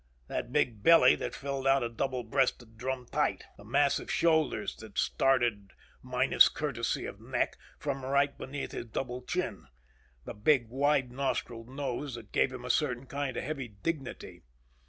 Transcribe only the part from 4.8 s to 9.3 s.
started minus courtesy of neck from right beneath his double